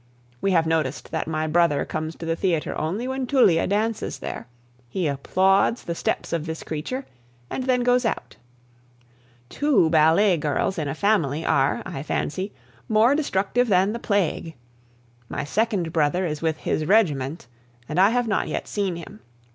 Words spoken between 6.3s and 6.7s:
of this